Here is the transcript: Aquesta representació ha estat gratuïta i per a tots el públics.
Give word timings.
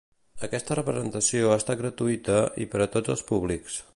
Aquesta 0.45 0.77
representació 0.79 1.51
ha 1.51 1.59
estat 1.63 1.81
gratuïta 1.83 2.41
i 2.65 2.69
per 2.75 2.83
a 2.87 2.91
tots 2.99 3.17
el 3.17 3.25
públics. 3.33 3.81